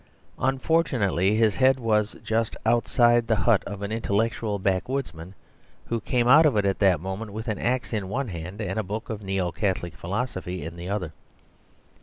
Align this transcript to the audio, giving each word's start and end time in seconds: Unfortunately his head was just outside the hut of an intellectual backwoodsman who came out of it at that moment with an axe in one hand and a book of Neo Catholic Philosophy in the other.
Unfortunately 0.39 1.35
his 1.35 1.57
head 1.57 1.79
was 1.79 2.15
just 2.23 2.57
outside 2.65 3.27
the 3.27 3.35
hut 3.35 3.63
of 3.67 3.83
an 3.83 3.91
intellectual 3.91 4.57
backwoodsman 4.57 5.35
who 5.85 5.99
came 6.01 6.27
out 6.27 6.47
of 6.47 6.57
it 6.57 6.65
at 6.65 6.79
that 6.79 6.99
moment 6.99 7.31
with 7.31 7.47
an 7.47 7.59
axe 7.59 7.93
in 7.93 8.09
one 8.09 8.29
hand 8.29 8.59
and 8.61 8.79
a 8.79 8.83
book 8.83 9.11
of 9.11 9.21
Neo 9.21 9.51
Catholic 9.51 9.95
Philosophy 9.95 10.65
in 10.65 10.75
the 10.75 10.89
other. 10.89 11.13